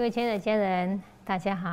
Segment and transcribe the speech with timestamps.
[0.00, 1.68] 各位亲爱的家人，大家好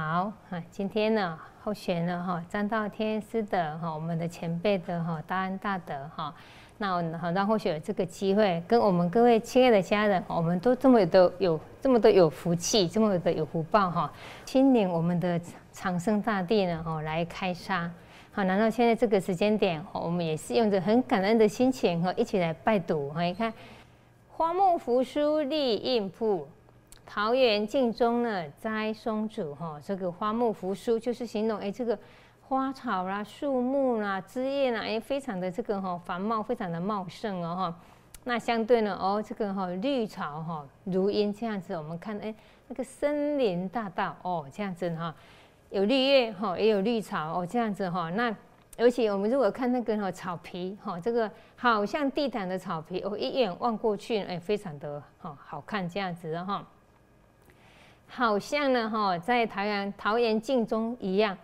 [0.49, 0.61] 啊！
[0.69, 6.35] 今天呢，候选呢哈，张道天师的哈，我们的前辈的哈，大恩大德哈，
[6.77, 14.11] 那好让或许有这个机会，跟我们各位亲爱的家人，我们都这么的有这么的有福气，这么的有福报哈，
[14.43, 15.39] 亲临我们的
[15.71, 17.89] 长生大地呢哈来开沙。
[18.33, 23.21] 好，难道现在这个时间点，我们也是用着很感恩的心情哈，一起来拜读哈？
[23.21, 23.53] 你看，
[24.27, 26.45] 花木扶疏立印铺。
[27.09, 31.97] 桃园镜中呢栽松竹哈，这个花木扶疏就是形容哎，这个
[32.41, 37.79] 花草啦、树木啦、枝叶啦，哎，非常的这个哈繁茂，非常的茂盛哦哈。
[38.25, 42.35] 那相对呢哦，这个哈绿草哈如茵这样子，我们看哎
[42.67, 45.15] 那个森林大道哦这样子哈，
[45.69, 48.09] 有绿叶哈，也有绿草哦这样子哈。
[48.09, 48.35] 那
[48.77, 56.67] 而且我们如果看那个哈草皮哈，这个好像地毯的草皮，我一眼望过去哎，非常的哈好看这样子的哈。
[58.07, 61.37] 好像呢，哈，在桃园桃园镜中一样。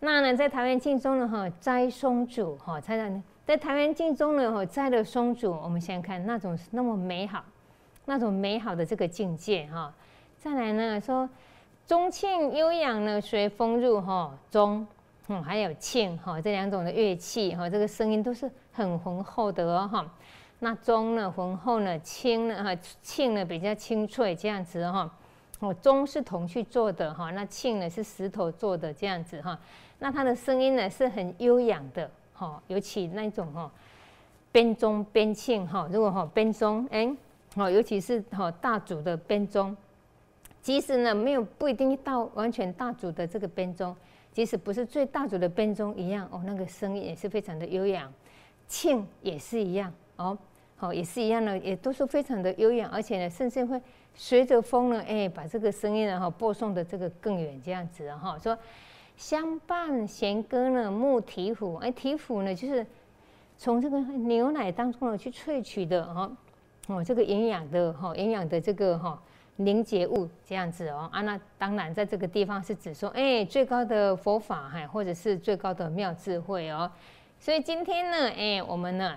[0.00, 5.52] 那呢，在桃园镜中呢，哈，栽松竹，哈，在在在桃园镜中呢，哈，栽了松竹。
[5.62, 7.44] 我们想想看，那种是那么美好，
[8.06, 9.92] 那种美好的这个境界，哈。
[10.38, 11.28] 再来呢，说
[11.86, 14.86] 中庆悠扬呢，随风入，哈，中，
[15.28, 20.06] 嗯，还有庆，哈，这两种的乐器，哈，这个声音都是很浑厚的哦，哈。
[20.60, 25.00] 那中呢，浑厚呢，清呢，哈，庆呢比较清脆，这样子，哈。
[25.00, 25.10] 哦，
[25.60, 29.58] 哦钟是铜去做的哈，那磬呢是石头做的这样子哈，
[29.98, 33.70] 那它的声音呢是很悠扬的哈，尤其那种哈，
[34.50, 37.14] 编钟编磬哈，如果哈编钟哎，
[37.56, 39.76] 哦，尤其是哈大组的编钟，
[40.62, 43.94] 即使呢没有不一定到完全大组的这个编钟，
[44.32, 48.12] 即使不是最大组的编钟一样哦，那个声音也是非常的悠扬，
[48.68, 50.36] 磬也是一样哦。
[50.76, 53.78] 好，也是一样的，也都是非常的悠扬，而且呢，甚至会
[54.14, 58.38] 随着风呢，哎，把这个声音呢，哈，播送的这个更远，这样子哈。
[58.38, 58.56] 说
[59.16, 62.86] 相伴弦歌呢，木提壶，哎，提壶呢，就是
[63.56, 66.30] 从这个牛奶当中呢去萃取的哈，
[66.88, 69.18] 哦，这个营养的哈，营养的这个哈
[69.56, 71.08] 凝结物这样子哦。
[71.12, 76.90] 啊，那当然在这个地方是指说，哎，最高的佛法哈，或者是最高的妙智慧哦。
[77.38, 79.16] 所以今天呢，哎，我们呢。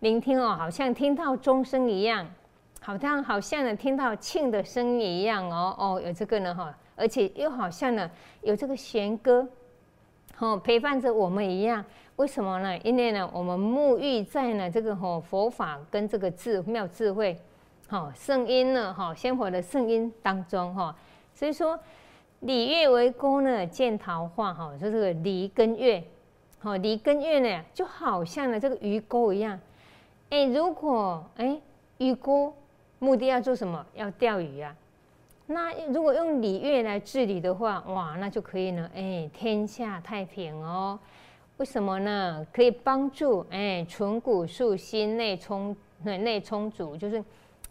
[0.00, 2.28] 聆听哦，好像听到钟声一样，
[2.84, 8.10] 好像好像呢听到磬的声音一样哦哦，有这个呢哈，而且又好像呢
[8.42, 9.46] 有这个弦歌，
[10.38, 11.84] 哦陪伴着我们一样。
[12.16, 12.76] 为什么呢？
[12.78, 17.38] 因为呢我们沐浴在呢这个哈佛法跟这个智妙智慧，
[17.88, 20.94] 哈圣音呢哈鲜活的圣音当中哈，
[21.32, 21.78] 所以说
[22.40, 26.02] 礼乐为钩呢见桃花哈，说这个礼跟乐，
[26.58, 29.58] 好礼跟乐呢就好像呢这个鱼钩一样。
[30.30, 31.60] 哎，如果哎
[31.98, 32.52] 鱼钩
[33.02, 33.84] 目的要做什么？
[33.94, 34.72] 要钓鱼啊。
[35.46, 38.88] 那如果用礼乐来治理的话，哇，那就可以呢。
[38.94, 40.96] 哎，天下太平哦。
[41.56, 42.46] 为什么呢？
[42.52, 47.22] 可以帮助哎纯骨素心内充内充足，就是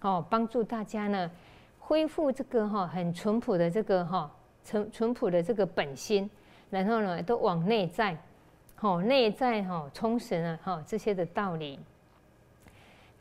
[0.02, 1.32] 哦帮助大家呢
[1.80, 4.30] 恢复这个哈很淳朴的这个哈
[4.66, 6.30] 淳淳朴的这个本心，
[6.70, 8.18] 然后呢都往内在，
[8.76, 11.80] 好内在哈充实呢哈这些的道理。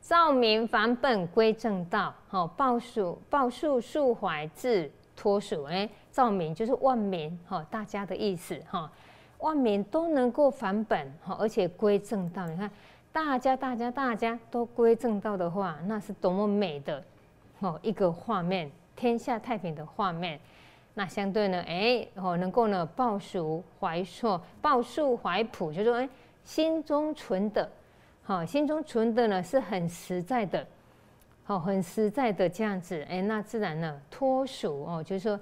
[0.01, 5.63] 照明返本归正道，好报数报数数怀自脱属。
[5.65, 8.91] 哎，照明就是万民，哈，大家的意思，哈，
[9.37, 12.47] 万民都能够返本，哈，而且归正道。
[12.47, 12.69] 你看，
[13.13, 17.03] 大家大家大家都归正道的话，那是多么美的，
[17.59, 20.39] 哦，一个画面，天下太平的画面。
[20.95, 26.09] 那相对呢，哎，哦，能够呢报数怀错，报数怀朴，就说哎，
[26.43, 27.69] 心中存的。
[28.31, 30.65] 好，心中存的呢是很实在的，
[31.43, 35.37] 好，很实在的这样子，哎，那自然呢脱俗哦，就是说，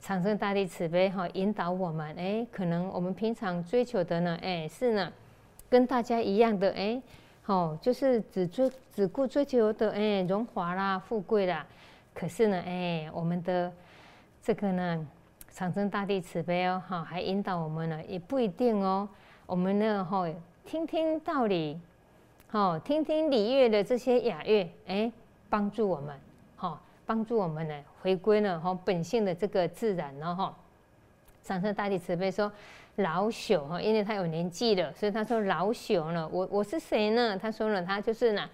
[0.00, 5.12] 长生大地慈悲哈，引导我们，哎，可能我们平常追求的呢，哎，是呢，
[5.70, 7.00] 跟大家一样的，哎，
[7.44, 11.64] 好，就是只追只顾追求的，哎，荣华啦，富贵啦，
[12.12, 13.72] 可是呢，哎，我们的
[14.42, 15.06] 这个呢，
[15.52, 19.08] 长生大地慈悲哦，哈，还引导我们呢，也不一定哦，
[19.46, 20.26] 我们呢，哈，
[20.64, 21.78] 听听道理。
[22.52, 25.10] 好，听听礼乐的这些雅乐，哎，
[25.48, 26.14] 帮助我们，
[26.54, 30.54] 好，帮助我们呢，回归了哈本性的这个自然了哈。
[31.42, 32.52] 长生大帝慈悲说，
[32.96, 37.38] 老朽哈，因为他有年纪了，所以他说老朽呢，我我是谁呢？
[37.38, 38.46] 他说了，他就是呢，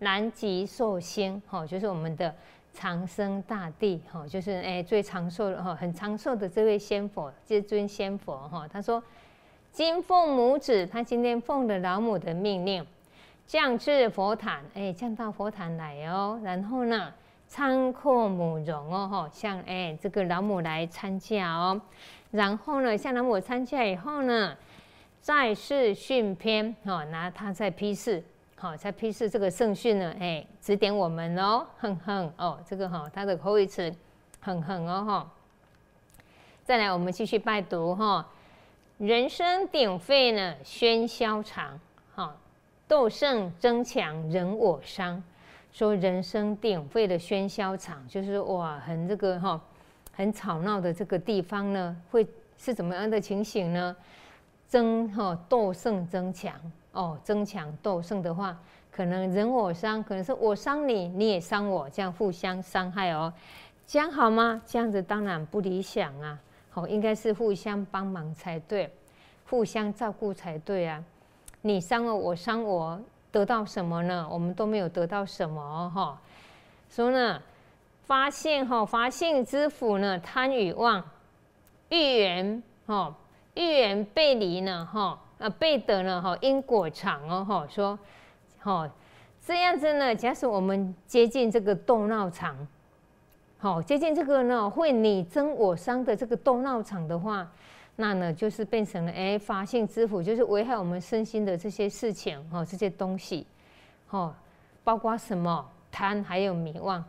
[0.00, 2.34] 南极寿星，哈，就是我们的
[2.74, 8.68] 长生大帝，哈，就是哎最长寿的哈，很长寿的这位仙佛，至尊仙佛哈。
[8.70, 9.02] 他说，
[9.72, 12.86] 金凤母子，他今天奉了老母的命令。
[13.46, 16.40] 降至佛坛，哎，降到佛坛来哦。
[16.42, 17.12] 然后呢，
[17.46, 21.80] 参阔母荣哦，哈，像哎这个老母来参加哦，
[22.32, 24.56] 然后呢，向老母参加以后呢，
[25.20, 28.22] 再是训篇，哈，拿他在批示，
[28.56, 33.94] 好，在批示这个圣训呢，哎，指点我们哦，哼哼哦，这个哈，他的口语词，
[34.40, 35.30] 哼哼哦，哈，
[36.64, 38.26] 再来我们继续拜读哈，
[38.98, 41.78] 人声鼎沸呢，喧嚣长，
[42.14, 42.36] 哈，
[42.88, 45.22] 斗胜争强人我伤。
[45.72, 49.60] 说人声鼎沸的喧嚣场，就是哇，很这个哈，
[50.12, 53.94] 很吵闹的这个地方呢，会是怎么样的情形呢？
[54.68, 56.54] 争哈斗胜争强
[56.92, 58.58] 哦，争强斗胜的话，
[58.90, 63.30] 可能人我伤，可能是我伤你，你也伤我，这样互相伤害哦，
[63.86, 64.62] 这样好吗？
[64.64, 66.38] 这样子当然不理想啊，
[66.70, 68.90] 好，应该是互相帮忙才对，
[69.46, 71.04] 互相照顾才对啊，
[71.66, 73.00] 你伤了我，伤我。
[73.32, 74.26] 得到什么呢？
[74.30, 76.18] 我们都没有得到什么哈。
[76.88, 77.42] 说呢，
[78.04, 81.04] 发现哈，发现之福呢，贪与妄，
[81.90, 83.14] 欲缘哈，
[83.54, 87.66] 欲缘背离呢哈，呃，背得呢哈，因果长哦哈。
[87.68, 87.98] 说，
[88.60, 88.88] 哈，
[89.44, 92.56] 这样子呢，假使我们接近这个斗闹场，
[93.58, 97.46] 好，接近这个呢会你争我伤的这个斗闹场的话。
[97.98, 103.46] 那呢，就是变成了哎，发性之府，就是危害我们身心的这些事情哦，这些东西，
[104.10, 104.34] 哦，
[104.84, 107.02] 包括什么贪，还有迷妄，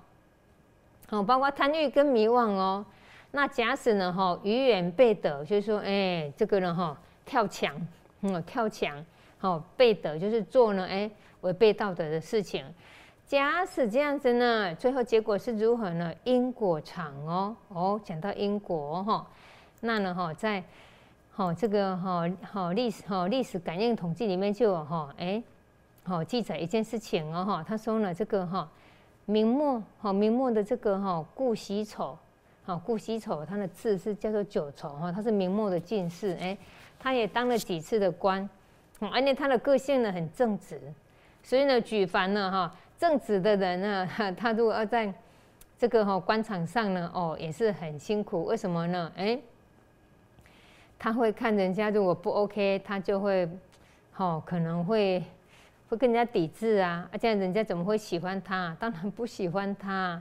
[1.10, 2.86] 哦，包括贪欲跟迷妄哦。
[3.31, 7.75] 那假使呢，哈，愚远背德，就是说，哎，这个人哈，跳墙，
[8.22, 9.06] 嗯，跳墙，
[9.42, 11.12] 哦，背德就是做呢，哎，
[11.42, 12.63] 违背道德的事情。
[13.25, 16.13] 假使这样子呢，最后结果是如何呢？
[16.24, 19.28] 因果场哦，哦，讲到因果哈。
[19.81, 20.13] 那呢？
[20.13, 20.63] 哈，在
[21.31, 25.41] 好这个哈好历史哈历史感应统计里面就有哈哎
[26.03, 28.68] 好记载一件事情哦哈，他说呢这个哈
[29.25, 32.18] 明末哈明末的这个哈顾惜丑
[32.65, 36.57] 好顾惜丑他的字是叫做九丑哈，他是明末的进士哎，
[36.97, 38.50] 他也当了几次的官，
[39.00, 40.81] 而且他的个性呢很正直，
[41.44, 45.13] 所以呢举凡呢哈正直的人呢，他如果要在
[45.77, 49.12] 这个哈官场上呢哦也是很辛苦，为什么呢？
[49.15, 49.39] 哎。
[51.00, 53.48] 他会看人家如果不 OK，他就会，
[54.16, 55.24] 哦，可能会
[55.88, 58.76] 会跟人家抵制啊，啊，这样人家怎么会喜欢他？
[58.80, 60.20] 当然不喜欢他。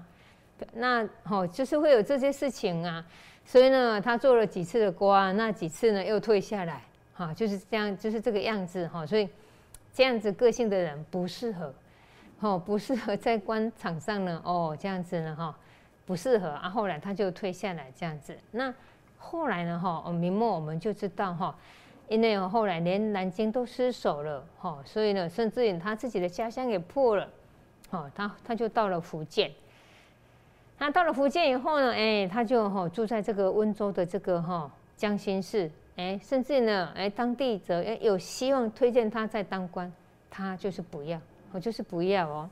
[0.74, 3.04] 那哦，就是会有这些事情啊。
[3.44, 6.82] 所以呢，他做了几次的官，那几次呢又退下来，
[7.14, 9.06] 哈，就是这样，就是这个样子哈。
[9.06, 9.26] 所以
[9.94, 11.74] 这样子个性的人不适合，
[12.40, 15.58] 哦，不适合在官场上呢，哦，这样子呢，哈，
[16.04, 16.68] 不适合啊。
[16.68, 18.74] 后来他就退下来这样子，那。
[19.18, 21.54] 后来呢，哈，明末我们就知道，哈，
[22.08, 27.28] 因为后来连南京都失守了，哈，所以呢，甚至于他自己的家乡也破了，
[27.90, 29.50] 哈，他他就到了福建。
[30.78, 39.92] 他到了福建以后呢，哎，他就哈住在这个温州的这个哈江心市，哎，甚至呢，哎，当地则有希望推荐他在当官，
[40.30, 41.20] 他就是不要，
[41.52, 42.50] 我就是不要哦。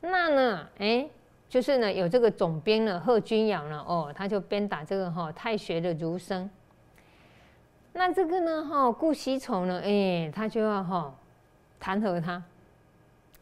[0.00, 1.08] 那呢，哎。
[1.48, 6.48] 就是呢，有这个总编呢，贺君尧呢，哦，他就鞭打这个哈太学的儒生。
[7.94, 11.14] 那这个呢，哈顾惜丑呢，哎，他就要哈
[11.80, 12.42] 弹劾他，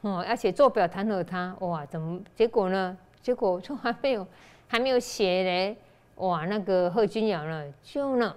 [0.02, 2.97] 哦，而且做表弹劾他，哇，怎么结果呢？
[3.21, 4.25] 结果就还没有
[4.69, 5.76] 还没有写嘞，
[6.14, 8.37] 哇，那个贺君尧呢，就呢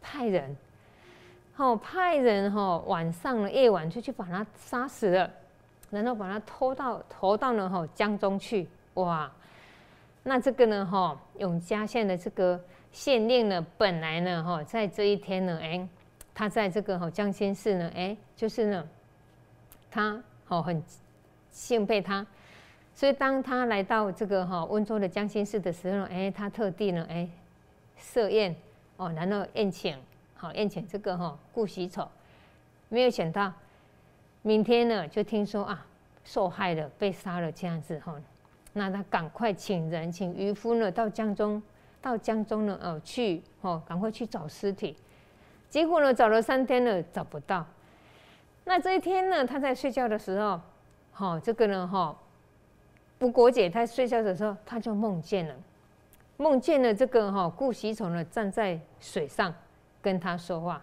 [0.00, 0.56] 派人，
[1.58, 5.30] 哦，派人哈晚上呢夜晚就去把他杀死了，
[5.90, 8.66] 然后把他拖到拖到了哈江中去。
[8.94, 9.32] 哇，
[10.22, 10.84] 那这个呢？
[10.84, 15.88] 哈，永嘉县的这个县令呢，本来呢，哈，在这一天呢，哎，
[16.34, 18.86] 他在这个哈江心市呢，哎，就是呢，
[19.90, 20.82] 他好很
[21.50, 22.26] 敬佩他，
[22.94, 27.26] 所以当他来到这个哈温州的江心市的时候，哎，他特地呢，哎，
[27.96, 28.54] 设宴
[28.98, 29.98] 哦，然后宴请，
[30.34, 32.06] 好宴请这个哈顾喜丑，
[32.90, 33.50] 没有想到
[34.42, 35.86] 明天呢，就听说啊，
[36.24, 38.14] 受害了，被杀了这样子哈。
[38.74, 41.62] 那他赶快请人，请渔夫呢到江中，
[42.00, 44.96] 到江中呢，哦去，哦赶快去找尸体。
[45.68, 47.66] 结果呢，找了三天了，找不到。
[48.64, 50.60] 那这一天呢，他在睡觉的时候，
[51.12, 52.16] 哈，这个呢，哈，
[53.20, 55.54] 吴国姐她睡觉的时候，她就梦见了，
[56.36, 59.54] 梦见了这个哈顾喜丑呢站在水上
[60.00, 60.82] 跟他说话。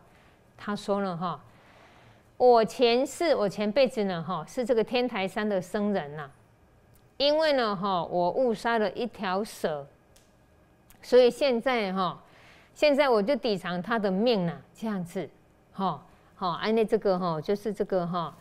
[0.57, 1.41] 他说了哈，
[2.37, 6.29] 我前世，我前辈子呢，哈是这个天台山的僧人呐。
[7.19, 9.85] 因为呢，哈，我误杀了一条蛇，
[11.01, 12.17] 所以现在哈，
[12.73, 15.29] 现在我就抵偿他的命了，这样子，
[15.73, 16.01] 哈，
[16.35, 18.33] 好，安利这个哈，就是这个哈，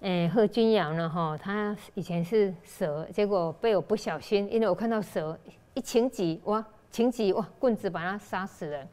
[0.00, 1.08] 哎，贺君尧呢？
[1.08, 5.38] 哈，他以前是蛇，结果被我不小心，因为我看到蛇
[5.74, 8.84] 一情急，哇，情急哇，棍子把他杀死了。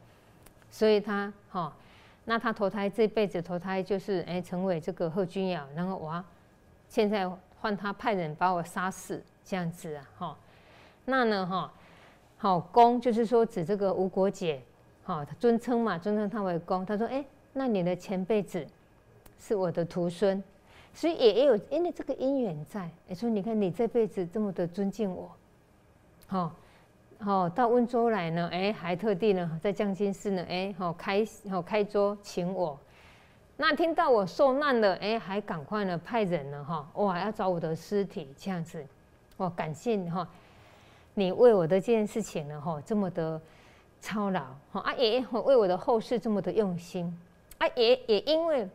[0.70, 1.72] 所以他哈，
[2.24, 6.24] 那他投胎这辈子投胎就是哎，成为这个贺君尧，然后哇，
[6.88, 7.28] 现在
[7.64, 10.36] 换他派人把我杀死，这样子啊，哈。
[11.06, 11.72] 那呢，哈，
[12.36, 14.60] 好公就是说指这个吴国姐，
[15.02, 16.84] 好，他尊称嘛，尊称他为公。
[16.84, 18.66] 他说，哎，那你的前辈子
[19.38, 20.44] 是我的徒孙。
[20.92, 25.30] 所以也有因为这个因缘在，哎，说你看你这辈子这么的尊敬我，
[26.26, 26.54] 好，
[27.18, 32.78] 好到温州来呢，哎，还特地呢在降金寺呢，哎，好开好开桌请我，
[33.56, 38.84] 那听到我受难了，哎，还赶快呢派人呢，哈，哇，要找我的尸体这样子，
[39.36, 40.28] 哇，感谢你哈，
[41.14, 43.40] 你为我的这件事情呢，哈，这么的
[44.00, 47.16] 操劳，哈，啊也为我的后事这么的用心，
[47.58, 48.68] 啊也也因为。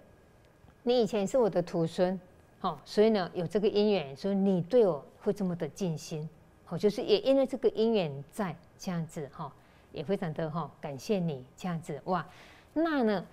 [0.84, 2.20] 你以前是我的徒孙，
[2.62, 6.28] 哈，所以呢有这个因缘，所以你对我会这么的尽心，
[6.64, 9.52] 好，就是也因为这个因缘在这样子哈，
[9.92, 12.26] 也非常的哈感谢你这样子哇，
[12.74, 13.26] 那呢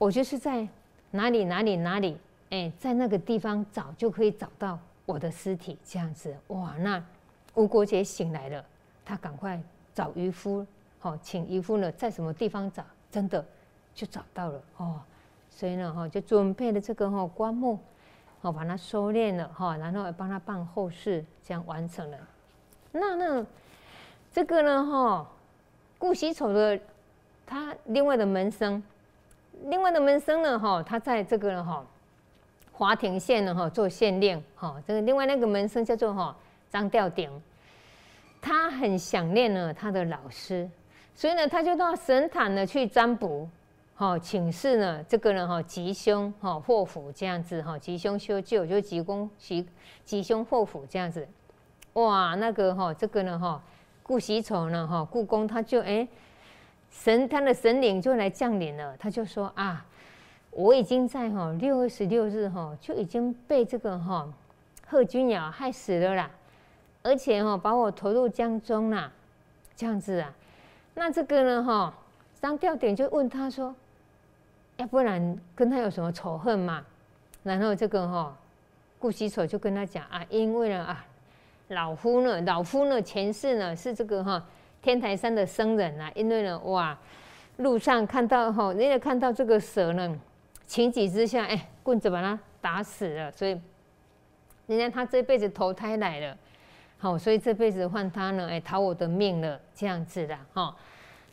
[0.00, 0.66] 我就是在
[1.10, 2.16] 哪里哪里哪里，
[2.48, 7.04] 哎，在那个地方找就可以找到我的尸体这样子哇，那
[7.54, 8.64] 吴国杰醒来了，
[9.04, 9.60] 他赶快
[9.94, 10.66] 找渔夫，
[11.00, 13.44] 好，请渔夫呢在什么地方找，真的
[13.94, 14.98] 就找到了哦。
[15.50, 17.78] 所以呢，哈，就准备了这个哈棺木，
[18.40, 22.16] 哦，把它收敛了哈，然后帮他办后事，这样完成了。
[22.90, 23.46] 那那
[24.32, 25.30] 这个呢，哈，
[25.98, 26.80] 顾惜丑的
[27.44, 28.82] 他另外的门生，
[29.64, 31.84] 另外的门生呢，哈，他在这个哈
[32.72, 36.34] 华亭县呢，哈做县令，哈，这个另外那个门生叫做哈
[36.70, 37.30] 张吊鼎，
[38.40, 40.68] 他很想念呢他的老师，
[41.14, 43.48] 所以呢，他就到神坛呢去占卜。
[43.94, 49.66] 哈，请示呢，这个人哈吉凶哈祸福这样子哈，吉凶修旧就吉宫吉
[50.06, 51.28] 吉凶祸福这样子，
[51.92, 53.62] 哇，那个哈这个呢哈
[54.02, 56.08] 顾喜丑呢哈故宫他就哎
[56.90, 59.84] 神他的神灵就来降临了，他就说啊，
[60.50, 64.28] 我已经在哈六月十六日哈就已经被这个哈
[64.86, 66.30] 贺君鸟害死了啦，
[67.02, 69.10] 而且哈把我投入江中啦，
[69.74, 70.34] 这样子啊，
[70.94, 71.94] 那这个呢哈
[72.40, 73.74] 张吊点就问他说。
[74.76, 76.82] 要不然跟他有什么仇恨嘛？
[77.42, 78.34] 然后这个哈
[78.98, 81.04] 顾惜丑就跟他讲啊，因为呢啊，
[81.68, 84.42] 老夫呢，老夫呢前世呢是这个哈
[84.82, 86.98] 天台山的僧人啊，因为呢哇
[87.58, 90.18] 路上看到哈，人家看到这个蛇呢，
[90.66, 93.60] 情急之下哎棍子把他打死了，所以
[94.66, 96.36] 人家他这辈子投胎来了，
[96.98, 100.76] 好，所以这辈子换他呢哎逃我的命了这样子的哈，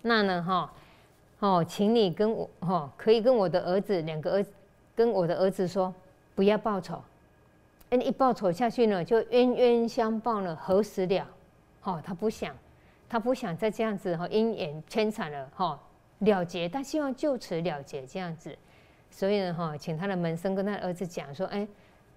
[0.01, 0.71] 那呢哈。
[1.39, 4.45] 哦，请你跟我哈，可以跟我的儿子两个儿，
[4.95, 5.93] 跟我的儿子说，
[6.33, 6.99] 不要报仇。
[7.91, 11.27] 哎，一报仇下去呢，就冤冤相报呢，何时了？
[11.83, 12.55] 哦，他不想，
[13.09, 15.79] 他不想再这样子哈，因缘牵缠了哈，
[16.19, 16.67] 了结。
[16.67, 18.57] 他希望就此了结这样子。
[19.09, 21.67] 所以呢哈，请他的门生跟他儿子讲说，哎，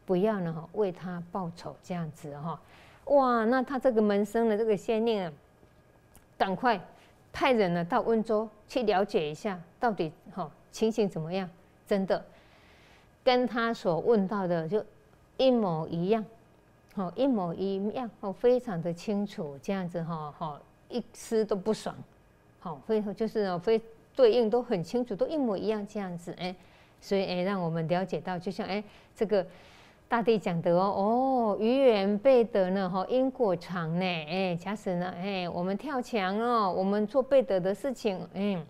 [0.05, 2.61] 不要呢哈，为他报仇这样子哈。
[3.07, 5.33] 哇，那他这个门生的这个县令啊，
[6.37, 6.81] 赶快。
[7.33, 11.49] 派人呢到温州去了解一下，到底哈情形怎么样？
[11.87, 12.25] 真的
[13.23, 14.85] 跟他所问到的就
[15.37, 16.25] 一模一样，
[16.93, 21.95] 好一模一样，哦，非常的清楚，这样子哈，好一丝都不爽，
[22.59, 23.81] 好非就是非
[24.15, 26.55] 对应都很清楚，都一模一样这样子，哎，
[27.01, 28.83] 所以哎让我们了解到，就像哎
[29.15, 29.47] 这个。
[30.11, 38.61] 大地讲的哦，哦，愚缘背德呢，哈，因果长呢，哎，假使呢，哎，我们跳墙哦，我们做背德的事情，嗯，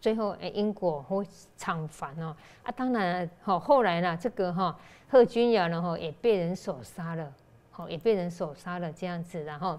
[0.00, 1.24] 最后哎，因果会
[1.56, 4.76] 长烦哦，啊，当然，哈，后来呢，这个哈，
[5.08, 7.32] 贺君瑶呢，哈，也被人所杀了，
[7.70, 9.78] 好，也被人所杀了，这样子，然后，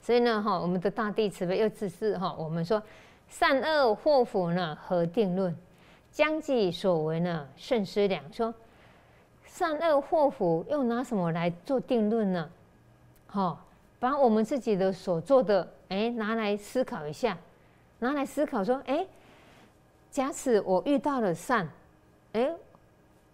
[0.00, 2.82] 所以呢，哈，我们的大地慈悲又只是哈，我们说
[3.28, 5.54] 善恶祸福呢，何定论？
[6.10, 8.54] 将计所为呢，慎思量，说。
[9.44, 12.48] 善恶祸福又拿什么来做定论呢？
[13.26, 13.66] 好，
[13.98, 17.36] 把我们自己的所做的，哎，拿来思考一下，
[17.98, 19.04] 拿来思考说，哎，
[20.12, 21.68] 假使我遇到了善，
[22.34, 22.52] 哎，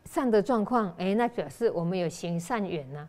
[0.07, 3.07] 善的状况，哎，那表示我们有行善缘呐。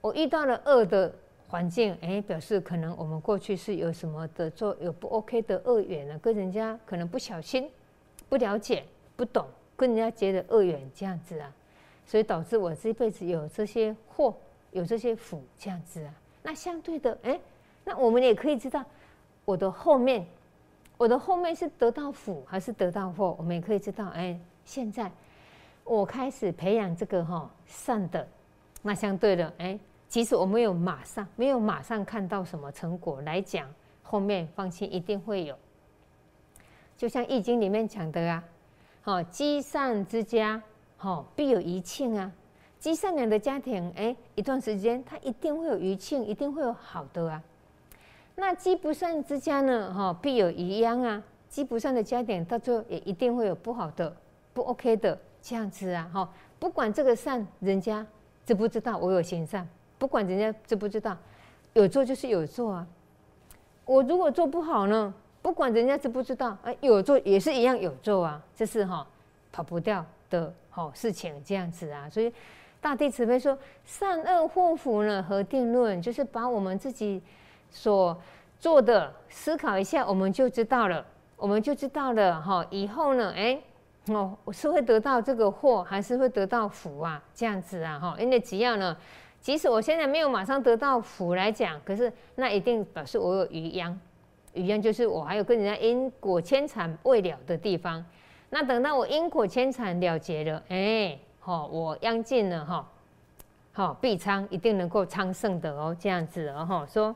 [0.00, 1.12] 我遇到了恶的
[1.48, 6.18] 环境，哎，表示可能我们过去是有什么的做有不 OK 的恶缘呢？
[6.18, 7.70] 跟人家可能不小心、
[8.28, 8.84] 不了解、
[9.14, 11.52] 不懂，跟人家结的恶缘这样子啊。
[12.04, 14.34] 所以导致我这辈子有这些祸，
[14.70, 16.14] 有这些福这样子啊。
[16.42, 17.40] 那相对的，哎，
[17.84, 18.84] 那我们也可以知道，
[19.44, 20.24] 我的后面，
[20.96, 23.34] 我的后面是得到福还是得到祸？
[23.38, 25.10] 我们也可以知道，哎，现在
[25.82, 28.26] 我开始培养这个哈善的，
[28.82, 29.76] 那相对的，哎，
[30.16, 33.68] 即使我没有马上没有马上看到什么成果来讲，
[34.02, 35.54] 后面放心一定会有。
[36.96, 38.42] 就像《易经》里面讲的啊，
[39.02, 40.62] 好积善之家，
[40.96, 42.32] 好必有余庆啊。
[42.78, 47.42] 积善良的家庭，哎，一段时间他一定会有余庆，一定会有好的啊。
[48.36, 51.22] 那积不善之家呢，哈必有余殃啊。
[51.50, 54.16] 积不善的家庭，到最后也一定会有不好的、
[54.54, 55.18] 不 OK 的。
[55.42, 58.06] 这样子啊，哈，不管这个善，人家
[58.46, 61.16] 知不知道我有行善，不管人家知不知道，
[61.72, 62.86] 有做就是有做啊。
[63.84, 65.12] 我如果做不好呢，
[65.42, 69.06] 不管人家知不知道，哎，有做也是一样有做啊，这是哈
[69.52, 72.08] 跑不掉的好事情，这样子啊。
[72.08, 72.32] 所以
[72.80, 77.22] 大地慈悲说，善恶祸福呢，和定论，就是把我们自己
[77.70, 78.16] 所
[78.58, 81.04] 做的思考一下，我们就知道了，
[81.36, 82.66] 我们就知道了哈。
[82.70, 83.60] 以后呢，哎。
[84.08, 87.20] 哦，是会得到这个祸，还是会得到福啊？
[87.34, 88.96] 这样子啊，哈，因为只要呢，
[89.46, 93.96] 即使我现在没有马上得到福来讲，可是那一定表示我有余殃，
[94.54, 98.04] 余殃就是我还有跟人家因果牵缠未了的地方。
[98.50, 102.88] 那等到我因果牵缠了结了，哎，好，我殃尽了哈，
[103.72, 107.14] 好，必昌一定能够昌盛的哦，这样子哦，哈，说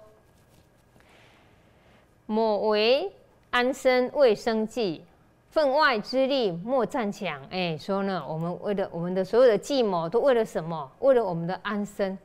[2.26, 3.10] 某为
[3.50, 5.02] 安身为生计。
[5.50, 10.90] 分外之力莫战强，哎，说呢，我们为了我们的所有的计谋，都为了什么？
[11.00, 12.16] 为了我们的安身，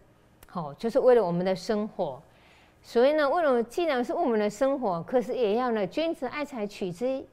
[0.48, 2.22] 好，就是为了我们的生活。
[2.84, 7.24] 所以呢，为了既然是我们的生活，可是也要呢，君子爱财，取之，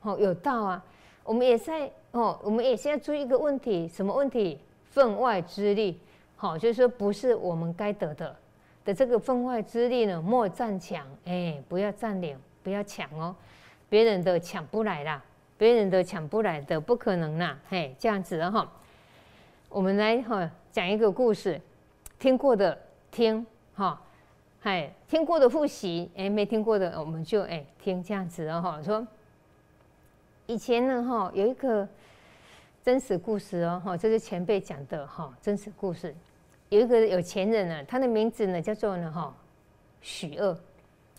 [0.00, 0.82] 好有道啊。
[1.22, 4.58] 我们也在哦，我们也是要注意一个问题，什么问题？
[4.90, 6.00] 分外之力，
[6.34, 8.36] 好，就是说不是我们该得的
[8.86, 13.34] 的这个分外之力呢，莫占抢，哎，不要占领，不要抢哦，
[13.90, 15.22] 别人的抢不来啦。
[15.62, 17.56] 别人都抢不来的，不可能啦！
[17.68, 18.68] 嘿，这样子的哈，
[19.68, 21.60] 我们来哈讲一个故事，
[22.18, 22.76] 听过的
[23.12, 24.02] 听哈，
[24.58, 28.82] 嗨，听过的复习，哎，没听过的我们就哎听这样子的哈。
[28.82, 29.06] 说
[30.46, 31.88] 以前呢哈有一个
[32.82, 36.12] 真实故事哦哈，这是前辈讲的哈真实故事，
[36.70, 39.32] 有一个有钱人呢，他的名字呢叫做呢哈
[40.00, 40.58] 许二，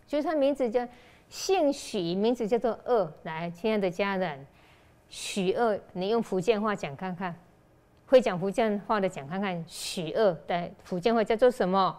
[0.05, 0.85] 就是他名字叫。
[1.33, 3.11] 姓许，名字叫做二。
[3.23, 4.45] 来，亲爱的家人，
[5.09, 7.35] 许二，你用福建话讲看看，
[8.05, 9.65] 会讲福建话的讲看看。
[9.67, 11.97] 许二的福建话叫做什么？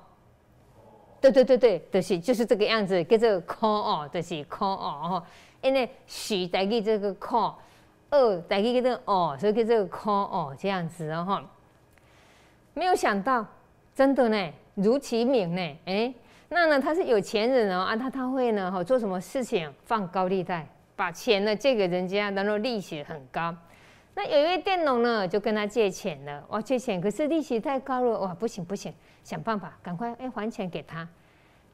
[1.20, 5.20] 对对对对，就是就是这个样子，叫做 call 哦，就是 call 哦。
[5.62, 7.56] 因为许代替这个 call，
[8.10, 11.50] 二代替这个哦，所以叫做 call 哦，这样子哦哈。
[12.72, 13.44] 没有想到，
[13.96, 16.14] 真的呢，如其名呢，哎。
[16.48, 23.54] 那呢，他是有钱人哦，啊，他他会呢，哈，做什么事情放高利贷，把钱呢借给人家，然后利息很高。
[24.14, 31.08] 那有一位佃农呢，就跟他借钱了，哇，借钱可是利息太高了，哇，不行不行，想办法赶快哎还钱给他。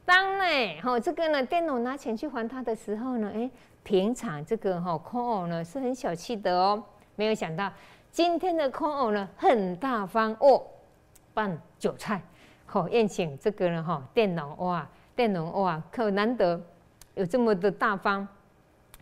[0.06, 0.44] 当呢，
[0.83, 3.50] 哈，这个呢，佃农拿钱去还他的时候呢，哎，
[3.83, 6.83] 平常这个哈空偶呢是很小气的哦，
[7.16, 7.70] 没有想到
[8.11, 10.62] 今天的空偶呢很大方哦，
[11.35, 12.22] 办韭菜。
[12.72, 16.61] 好宴请这个人哈，佃农哇，电农哇，可难得
[17.16, 18.24] 有这么的大方，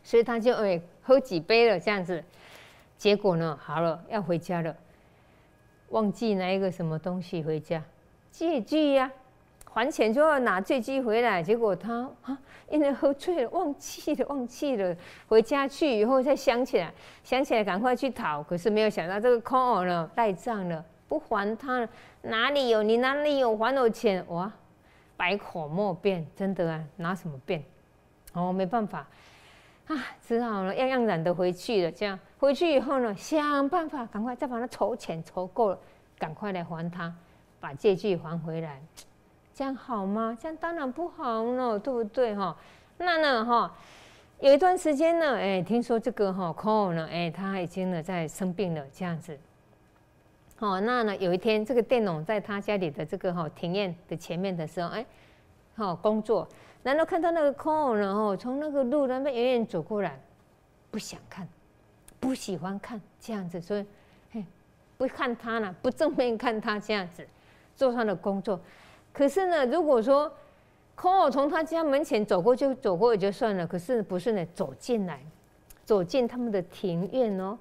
[0.03, 2.25] 所以他就哎喝几杯了这样子。
[2.97, 4.75] 结果呢，好了要回家了，
[5.91, 7.83] 忘记拿一个什么东西回家，
[8.31, 9.13] 借据呀，
[9.71, 11.43] 还钱就要拿借据回来。
[11.43, 12.39] 结果他啊，
[12.71, 14.97] 因为喝醉了，忘记了，忘记了。
[15.29, 16.91] 回家去以后才想起来，
[17.23, 20.83] 想起来赶快去讨，可是没有想到这个空偶呢赖账了。
[21.07, 21.89] 不还他，
[22.29, 24.53] 哪里有你哪里有还我钱哇？
[25.17, 27.65] 百口莫辩，真的啊，拿什么辩？
[28.35, 29.07] 哦，没办法
[29.89, 31.91] 啊，只好了，样样染的回去了。
[31.91, 35.79] 这样回去以后呢，想办法赶快再把它筹钱筹够了，
[36.19, 37.13] 赶快来还他，
[37.59, 38.81] 把借据还回来。
[39.53, 40.39] 这样好吗？
[40.41, 42.57] 这样当然不好了，对不对哈？
[42.99, 43.75] 那呢哈，
[44.39, 49.37] 有一段时间呢，哎，听说这个哈 c o l 呢，哎，他已经呢在生病了，这样子。
[50.61, 51.17] 哦，那呢？
[51.19, 55.07] 有一天，这个佃农在他家里的这个哈庭院的前面的时候，哎，
[55.77, 56.49] 好工作，
[56.83, 60.19] 然后看到那个空偶呢，哦，从那个路那边远远走过来，
[60.91, 61.49] 不想看，
[62.19, 63.87] 不喜欢看这样子，所以，
[64.33, 64.45] 嘿，
[64.97, 67.25] 不看他了，不正面看他这样子，
[67.77, 68.61] 做他的工作。
[69.13, 70.33] 可是呢，如果说
[70.97, 74.45] 空偶从他家门前走过就走过也就算了，可是不是呢？
[74.55, 75.23] 走进来，
[75.85, 77.57] 走进他们的庭院哦，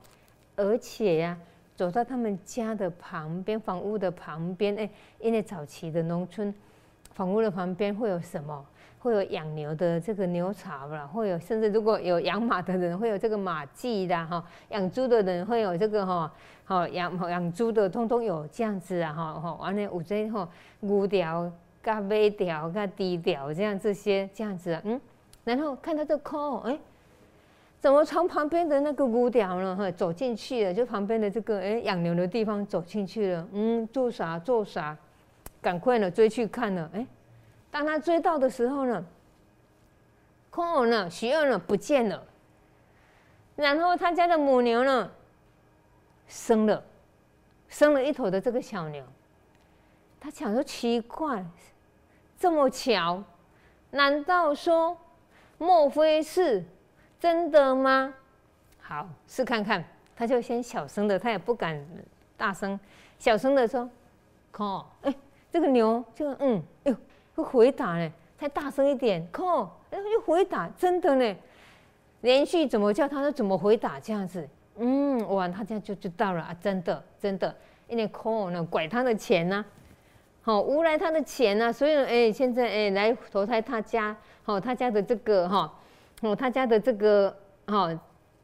[0.55, 1.37] 而且呀。
[1.77, 6.53] 走到他们家的旁边，房屋的旁边，哎，因为早期的农村，
[7.13, 8.65] 房屋的旁边会有什么？
[8.99, 16.33] 会有养牛的这个牛槽啦，会有甚至如果有养马的人会有这个马厩的哈，养猪的人会有这个哈，
[16.65, 21.49] 好养养猪的通通有这样子啊哈哈，完了有这吼牛条、
[21.83, 24.99] 甲马条、甲猪条这样这些这样子，嗯，
[25.43, 26.77] 然后看到这口，哎，
[27.79, 29.75] 怎么从旁边的那个牛条呢？
[29.75, 34.97] 哈，走进去了，就旁边的这个哎养牛的地方走进去了，嗯，做啥做啥，
[35.61, 37.05] 赶快呢追去看了，哎。
[37.69, 39.05] 当他追到的时候呢，
[40.49, 42.23] 空偶呢，徐二呢不见了。
[43.55, 45.11] 然后他家的母牛呢，
[46.27, 46.83] 生了，
[47.67, 49.03] 生了一头的这个小牛。
[50.19, 51.45] 他想说奇怪，
[52.39, 53.21] 这么巧，
[53.91, 54.97] 难道说，
[55.59, 56.63] 莫非是
[57.19, 58.13] 真的吗？
[58.79, 59.83] 好，试看看。
[60.15, 61.85] 他就先小声的，他也不敢
[62.35, 62.79] 大声，
[63.19, 63.89] 小声的说
[64.51, 65.13] ：“靠，哎，
[65.51, 66.97] 这个牛就嗯，哎呦。”
[67.37, 71.35] 会回答呢，再大声一点，靠，然后就回答，真的呢，
[72.21, 77.55] 连续怎么叫他，都怎么回答这样子，嗯，哇，他这样就知道了啊，真的，真的，
[77.87, 79.63] 因为靠呢，拐他的钱呢，
[80.41, 85.71] 好，诬赖他的钱呢，所以哎，现在哎，来投胎他家，好，他家的这个哈，哦，
[86.21, 87.35] 哦他家的这个
[87.67, 87.89] 哈，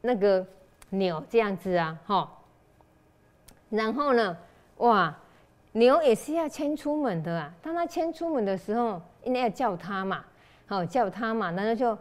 [0.00, 0.46] 那个
[0.90, 2.30] 牛这样子啊，哈，
[3.70, 4.36] 然后呢，
[4.78, 5.14] 哇。
[5.76, 7.52] 牛也是要牵出门的啊！
[7.60, 10.24] 当他牵出门的时候，应该要叫他嘛，
[10.68, 11.98] 好叫他嘛，然后就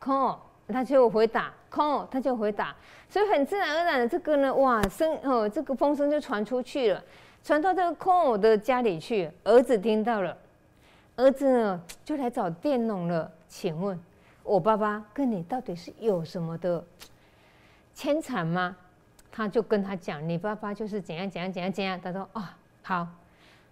[0.00, 0.36] call，
[0.68, 2.72] 他就回答 call，他就回答，
[3.08, 7.02] 所以很自然而然的这个呢，哇声哦，这个风声就传出去了，
[7.42, 10.38] 传到这个 call 的家里去，儿子听到了，
[11.16, 13.98] 儿子呢就来找佃农了，请问
[14.46, 16.82] 我爸爸跟你到底是有什么的
[17.94, 18.76] 牵缠吗？
[19.32, 22.56] 他就跟他讲，你爸爸就是怎样怎样怎样怎样，他说啊。
[22.82, 23.06] 好，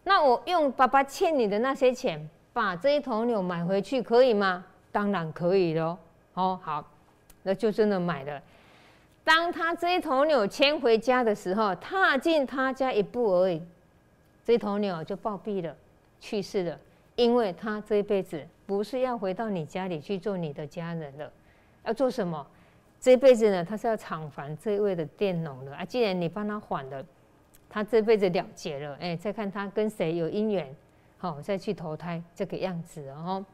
[0.03, 4.65] 那我用爸爸欠你的那些钱，把这一头牛买回去，可以吗？
[4.91, 5.97] 当然可以喽。
[6.35, 6.85] 哦，好，
[7.45, 8.43] 那就真的买了。
[9.23, 13.63] 当他这一头牛牵回家的时候，踏进他家一步而已，
[14.45, 15.75] 这头牛就暴毙了，
[16.21, 16.79] 去世了。
[17.15, 21.33] 因为他这一辈子不是要回到你家里去做你的家人了，
[21.85, 22.47] 要做什么？
[23.01, 25.85] 这辈子呢，他是要偿还这位的佃农的啊。
[25.85, 27.05] 既然你帮他还了。
[27.69, 30.73] 他这辈子了结了，哎，再看他跟谁有姻缘，
[31.19, 33.45] 好，再去投胎这个样子哦。